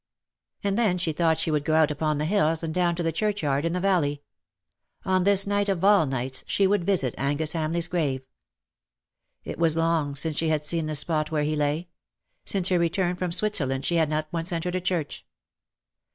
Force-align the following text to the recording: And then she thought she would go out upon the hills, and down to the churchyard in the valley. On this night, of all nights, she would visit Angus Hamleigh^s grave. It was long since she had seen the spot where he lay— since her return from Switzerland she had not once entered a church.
And 0.63 0.79
then 0.79 0.97
she 0.97 1.11
thought 1.11 1.37
she 1.37 1.51
would 1.51 1.63
go 1.63 1.75
out 1.75 1.91
upon 1.91 2.17
the 2.17 2.25
hills, 2.25 2.63
and 2.63 2.73
down 2.73 2.95
to 2.95 3.03
the 3.03 3.11
churchyard 3.11 3.65
in 3.65 3.73
the 3.73 3.79
valley. 3.79 4.23
On 5.05 5.25
this 5.25 5.45
night, 5.45 5.69
of 5.69 5.83
all 5.83 6.07
nights, 6.07 6.43
she 6.47 6.65
would 6.65 6.83
visit 6.83 7.13
Angus 7.19 7.53
Hamleigh^s 7.53 7.87
grave. 7.87 8.23
It 9.43 9.59
was 9.59 9.77
long 9.77 10.15
since 10.15 10.37
she 10.37 10.49
had 10.49 10.63
seen 10.63 10.87
the 10.87 10.95
spot 10.95 11.29
where 11.29 11.43
he 11.43 11.55
lay— 11.55 11.87
since 12.45 12.69
her 12.69 12.79
return 12.79 13.15
from 13.15 13.31
Switzerland 13.31 13.85
she 13.85 13.97
had 13.97 14.09
not 14.09 14.27
once 14.33 14.51
entered 14.51 14.73
a 14.73 14.81
church. 14.81 15.23